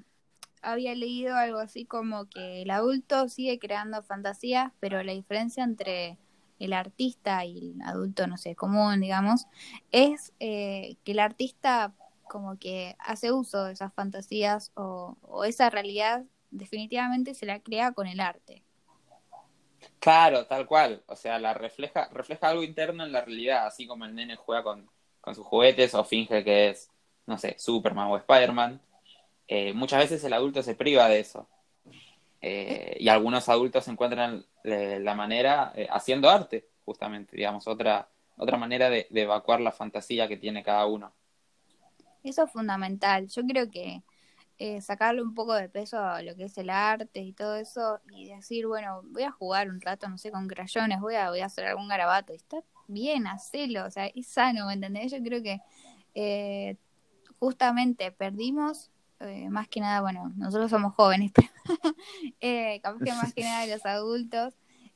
[0.62, 6.18] había leído algo así como que el adulto sigue creando fantasías, pero la diferencia entre
[6.60, 9.48] el artista y el adulto, no sé, común, digamos,
[9.92, 11.94] es eh, que el artista
[12.28, 15.16] como que hace uso de esas fantasías o,
[15.46, 18.64] esa realidad definitivamente se la crea con el arte.
[20.00, 21.04] Claro, tal cual.
[21.08, 24.64] O sea, la refleja, refleja algo interno en la realidad, así como el nene juega
[24.64, 24.90] con,
[25.22, 26.90] con sus juguetes o finge que es,
[27.26, 28.82] no sé, Superman o Spider-Man.
[29.48, 31.48] Eh, muchas veces el adulto se priva de eso.
[32.48, 38.56] Eh, y algunos adultos encuentran eh, la manera eh, haciendo arte, justamente, digamos, otra, otra
[38.56, 41.12] manera de, evacuar la fantasía que tiene cada uno.
[42.24, 43.28] Eso es fundamental.
[43.30, 44.04] Yo creo que
[44.60, 48.00] eh, sacarle un poco de peso a lo que es el arte y todo eso
[48.12, 51.40] y decir, bueno, voy a jugar un rato, no sé, con crayones, voy a, voy
[51.40, 52.32] a hacer algún garabato.
[52.32, 55.12] Y está bien, hacelo, o sea, es sano, ¿me entendés?
[55.12, 55.62] Yo creo que
[56.14, 56.78] eh,
[57.40, 61.50] justamente perdimos, eh, más que nada, bueno, nosotros somos jóvenes, pero
[62.42, 64.54] eh, capaz que más que nada los adultos,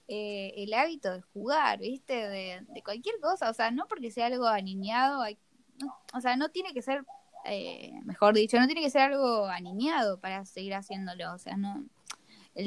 [0.07, 2.13] eh, el hábito de jugar, ¿viste?
[2.13, 5.37] De, de, cualquier cosa, o sea, no porque sea algo aniñado, hay,
[5.81, 7.05] no, o sea, no tiene que ser
[7.45, 11.85] eh, mejor dicho, no tiene que ser algo aniñado para seguir haciéndolo, o sea, no,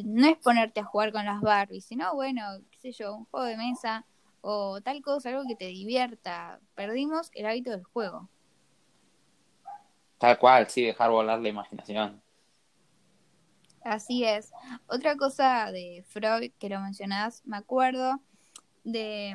[0.05, 3.47] no es ponerte a jugar con las Barbies, sino, bueno, qué sé yo, un juego
[3.47, 4.07] de mesa
[4.41, 6.61] o tal cosa, algo que te divierta.
[6.75, 8.29] Perdimos el hábito del juego.
[10.23, 12.23] Tal cual, sí, dejar volar la imaginación.
[13.83, 14.53] Así es.
[14.87, 18.21] Otra cosa de Freud que lo mencionás, me acuerdo
[18.85, 19.35] de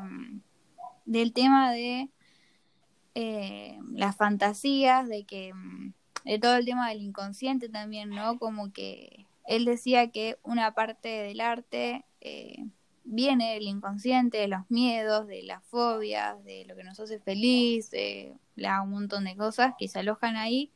[1.03, 2.09] del tema de
[3.15, 5.51] eh, las fantasías, de que
[6.23, 8.39] de todo el tema del inconsciente también, ¿no?
[8.39, 12.63] Como que él decía que una parte del arte eh,
[13.03, 17.91] viene del inconsciente, de los miedos, de las fobias, de lo que nos hace feliz,
[17.91, 20.71] de la, un montón de cosas que se alojan ahí,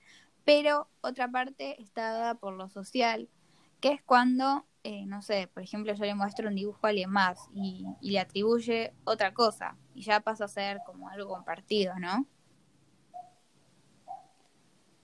[0.45, 3.29] pero otra parte está dada por lo social,
[3.79, 7.09] que es cuando, eh, no sé, por ejemplo, yo le muestro un dibujo a alguien
[7.09, 11.97] más y, y le atribuye otra cosa, y ya pasa a ser como algo compartido,
[11.99, 12.25] ¿no?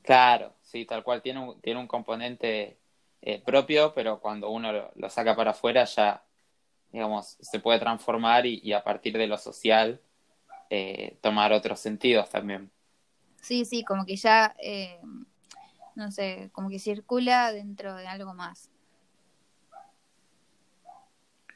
[0.04, 2.78] Claro, sí, tal cual, tiene un, tiene un componente
[3.22, 6.24] eh, propio, pero cuando uno lo, lo, saca para afuera ya,
[6.94, 10.00] digamos, se puede transformar y, y a partir de lo social
[10.70, 12.70] eh, tomar otros sentidos también.
[13.42, 15.00] Sí, sí, como que ya, eh,
[15.98, 18.70] no sé, como que circula dentro de algo más.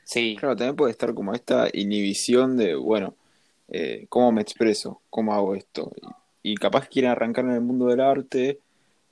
[0.04, 0.36] Sí.
[0.38, 3.16] Claro, también puede estar como esta inhibición de, bueno,
[3.70, 5.02] eh, ¿cómo me expreso?
[5.10, 5.92] ¿Cómo hago esto?
[6.42, 8.60] Y, y, capaz quieren arrancar en el mundo del arte,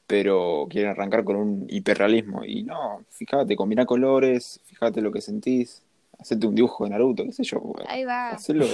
[0.08, 2.44] pero quieren arrancar con un hiperrealismo.
[2.44, 5.84] Y no, fíjate, combina colores, fíjate lo que sentís,
[6.18, 7.62] hacete un dibujo de Naruto, qué sé yo.
[7.88, 8.32] Ahí va.
[8.32, 8.66] Hacelo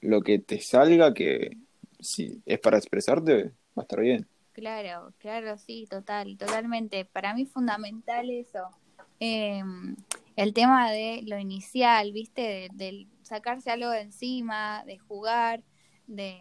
[0.00, 1.56] lo que te salga, que
[2.00, 4.26] si es para expresarte, va a estar bien.
[4.54, 7.04] Claro, claro, sí, total, totalmente.
[7.04, 8.70] Para mí es fundamental eso.
[9.18, 9.96] Em,
[10.36, 12.68] el tema de lo inicial, ¿viste?
[12.72, 15.64] De, sacarse algo de encima, de jugar,
[16.06, 16.38] de,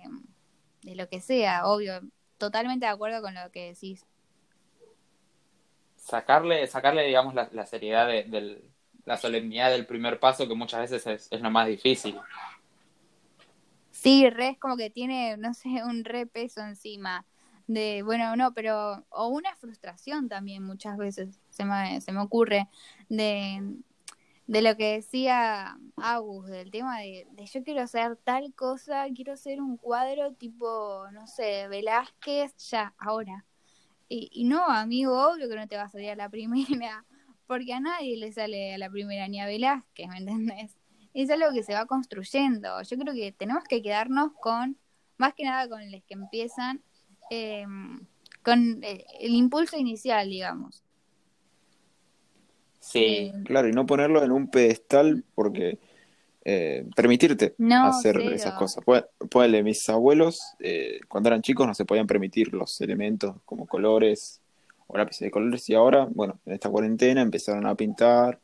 [0.84, 2.02] de lo que sea, obvio.
[2.38, 4.06] Totalmente de acuerdo con lo que decís.
[5.96, 8.62] Sacarle, sacarle digamos, la, seriedad de,
[9.06, 12.20] la solemnidad del primer paso, que muchas veces es, es lo más difícil.
[13.90, 17.26] Sí, re es como que tiene, no sé, un re peso encima
[17.68, 22.68] de, bueno, no, pero, o una frustración también muchas veces se me, se me ocurre
[23.10, 23.78] de,
[24.48, 29.62] de lo que decía Agus, del tema de, yo quiero hacer tal cosa, quiero hacer
[29.62, 33.46] un cuadro tipo, no sé, Velázquez, ya, ahora.
[34.10, 37.06] Y, y no, amigo, obvio que no te va a salir a la primera,
[37.48, 40.76] porque a nadie le sale a la primera ni a Velázquez, ¿me entendés?
[41.14, 42.82] Es algo que se va construyendo.
[42.82, 44.78] Yo creo que tenemos que quedarnos con,
[45.18, 46.84] más que nada con los que empiezan,
[47.30, 47.66] eh,
[48.44, 50.84] con eh, el impulso inicial, digamos.
[52.80, 53.00] Sí.
[53.00, 55.80] Eh, Claro, y no ponerlo en un pedestal porque
[56.46, 58.32] eh, permitirte No, hacer cero.
[58.36, 58.84] esas cosas.
[58.86, 63.66] Pue- Ponele, mis abuelos, eh, cuando eran chicos no se podían permitir los elementos como
[63.66, 64.42] colores
[64.88, 68.40] o lápices de colores y ahora, bueno, en esta cuarentena empezaron a pintar.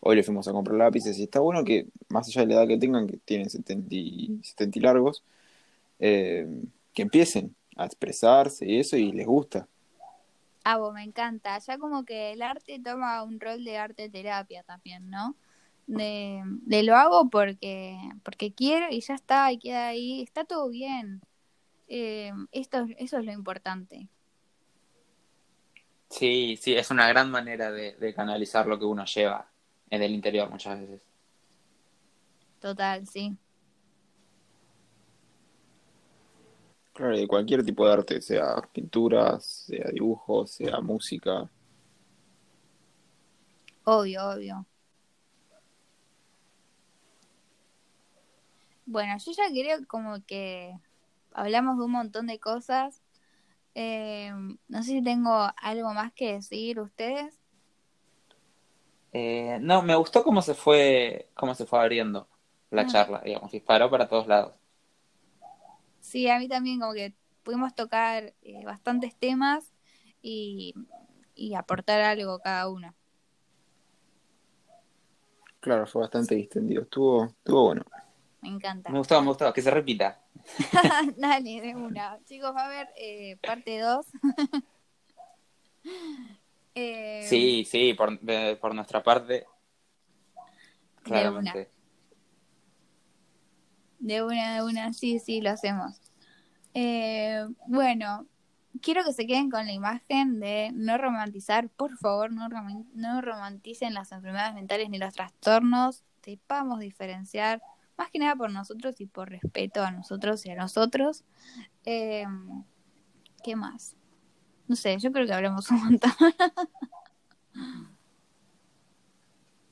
[0.00, 2.68] Hoy le fuimos a comprar lápices y está bueno que, más allá de la edad
[2.68, 5.22] que tengan, que tienen 70 y, 70 y largos,
[6.00, 6.46] eh,
[6.92, 9.66] que empiecen a expresarse y eso y les gusta.
[10.64, 11.58] Ah, vos, me encanta.
[11.58, 15.36] Ya como que el arte toma un rol de arte terapia también, ¿no?
[15.86, 20.70] De, de lo hago porque, porque quiero y ya está, y queda ahí, está todo
[20.70, 21.20] bien.
[21.88, 24.08] Eh, esto, eso es lo importante.
[26.08, 29.46] Sí, sí, es una gran manera de, de canalizar lo que uno lleva
[29.90, 31.02] en el interior muchas veces.
[32.60, 33.36] Total, sí.
[36.94, 41.50] Claro, de cualquier tipo de arte, sea pintura, sea dibujo, sea música.
[43.84, 44.66] Obvio, obvio.
[48.86, 50.78] Bueno, yo ya creo como que
[51.32, 53.02] hablamos de un montón de cosas.
[53.74, 54.30] Eh,
[54.68, 57.40] no sé si tengo algo más que decir ustedes.
[59.12, 62.28] Eh, no, me gustó cómo se fue, cómo se fue abriendo
[62.70, 62.86] la Ah.
[62.86, 64.54] charla, digamos, disparó para todos lados.
[66.04, 69.72] Sí, a mí también como que pudimos tocar eh, bastantes temas
[70.20, 70.74] y,
[71.34, 72.94] y aportar algo cada uno.
[75.60, 76.82] Claro, fue bastante distendido.
[76.82, 77.86] Estuvo, estuvo bueno.
[78.42, 78.90] Me encanta.
[78.90, 80.22] Me gustó, me gustó, que se repita.
[81.16, 82.18] Dale, de una.
[82.26, 84.06] Chicos, va a haber eh, parte 2.
[86.74, 89.46] eh, Sí, sí, por, de- por nuestra parte,
[91.02, 91.73] claramente.
[94.04, 95.98] De una, de una, sí, sí, lo hacemos.
[96.74, 98.26] Eh, bueno,
[98.82, 103.22] quiero que se queden con la imagen de no romantizar, por favor, no, rom- no
[103.22, 107.62] romanticen las enfermedades mentales ni los trastornos, sepamos diferenciar,
[107.96, 111.24] más que nada por nosotros y por respeto a nosotros y a nosotros.
[111.86, 112.26] Eh,
[113.42, 113.96] ¿Qué más?
[114.68, 116.12] No sé, yo creo que hablamos un montón.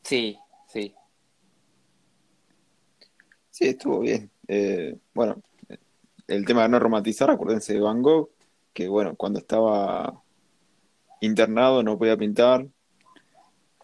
[0.02, 0.94] Sí, sí.
[3.52, 4.30] Sí, estuvo bien.
[4.48, 5.42] Eh, bueno,
[6.26, 8.30] el tema de no romantizar, acuérdense de Van Gogh,
[8.72, 10.22] que bueno, cuando estaba
[11.20, 12.66] internado no podía pintar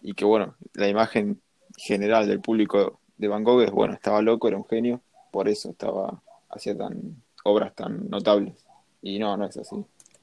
[0.01, 1.39] y que bueno, la imagen
[1.77, 5.01] general del público de Van Gogh es, bueno, estaba loco, era un genio,
[5.31, 8.65] por eso estaba, hacía tan, obras tan notables.
[9.03, 9.75] Y no, no es así.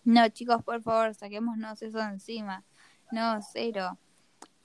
[0.04, 2.64] No, chicos, por favor, saquémonos eso encima.
[3.12, 3.96] No, cero.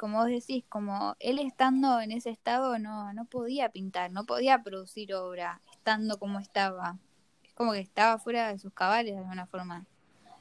[0.02, 4.64] Como vos decís, como él estando en ese estado no, no podía pintar, no podía
[4.64, 6.98] producir obra, estando como estaba.
[7.44, 9.86] Es como que estaba fuera de sus cabales de alguna forma.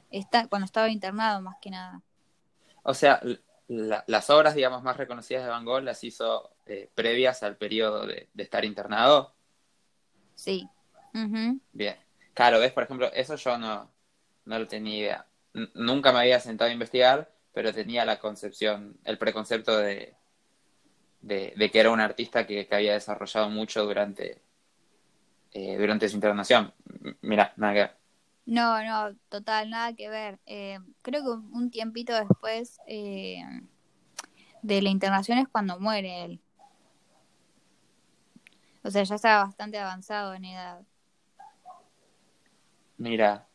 [0.09, 2.01] Está, cuando estaba internado, más que nada.
[2.81, 3.21] O sea,
[3.67, 8.07] la- las obras, digamos, más reconocidas de Van Gogh las hizo eh, previas al periodo
[8.07, 9.35] de, de estar internado.
[10.33, 10.67] Sí.
[11.71, 11.97] Bien.
[12.33, 13.91] Claro, ves, por ejemplo, eso yo no,
[14.45, 15.27] no lo tenía idea.
[15.53, 20.15] N- nunca me había sentado a investigar, pero tenía la concepción, el preconcepto de,
[21.21, 24.41] de, de que era un artista que, que había desarrollado mucho durante,
[25.51, 26.73] eh, durante su internación.
[27.21, 27.97] Mira, nada que ver.
[28.45, 30.39] No, no, total, nada que ver.
[30.45, 33.43] Eh, creo que un tiempito después eh,
[34.61, 36.41] de la internación es cuando muere él.
[38.83, 40.81] O sea, ya estaba bastante avanzado en edad.
[42.97, 43.47] Mira,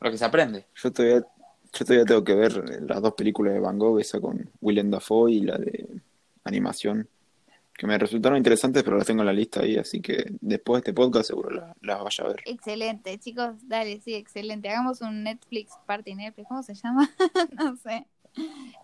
[0.00, 0.66] lo que se aprende.
[0.74, 1.26] Yo todavía,
[1.72, 5.32] yo todavía tengo que ver las dos películas de Van Gogh, esa con Willem Dafoe
[5.32, 5.88] y la de
[6.44, 7.08] animación,
[7.74, 10.90] que me resultaron interesantes, pero las tengo en la lista ahí, así que después de
[10.90, 12.42] este podcast seguro las la vaya a ver.
[12.44, 14.68] Excelente, chicos, dale, sí, excelente.
[14.68, 17.08] Hagamos un Netflix Party Netflix, ¿cómo se llama?
[17.56, 18.06] no sé.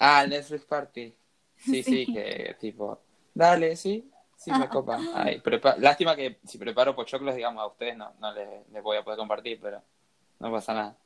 [0.01, 1.15] Ah, el Netflix Party.
[1.57, 3.01] Sí, sí, que tipo,
[3.35, 4.99] dale, sí, sí, me copa.
[5.15, 8.97] Ay, prepa- Lástima que si preparo pochoclos, digamos, a ustedes no, no les, les voy
[8.97, 9.83] a poder compartir, pero
[10.39, 10.97] no pasa nada.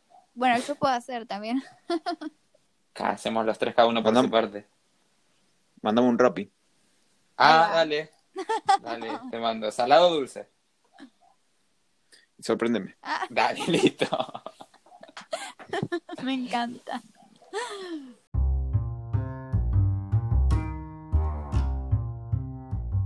[0.40, 1.62] Bueno, yo puedo hacer también.
[2.94, 4.66] Hacemos los tres cada uno por su parte.
[5.82, 6.50] Mandame un rapi.
[7.36, 8.10] Ah, dale.
[8.80, 9.70] Dale, te mando.
[9.70, 10.48] ¿Salado o dulce?
[12.38, 12.96] Sorpréndeme.
[13.28, 14.06] Dale, listo.
[16.22, 17.02] Me encanta.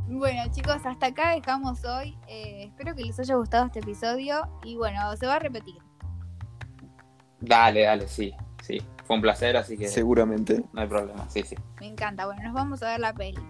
[0.07, 2.16] Bueno, chicos, hasta acá dejamos hoy.
[2.28, 5.82] Eh, espero que les haya gustado este episodio y bueno, se va a repetir.
[7.47, 8.33] Dale, dale, sí.
[8.63, 10.65] Sí, fue un placer, así que Seguramente.
[10.73, 11.29] no hay problema.
[11.29, 11.55] Sí, sí.
[11.81, 12.25] Me encanta.
[12.27, 13.41] Bueno, nos vamos a ver la peli.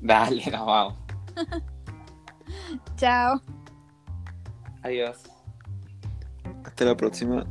[0.00, 0.94] Dale, nos vamos.
[2.96, 3.42] Chao.
[4.82, 5.18] Adiós.
[6.64, 7.44] Hasta la próxima.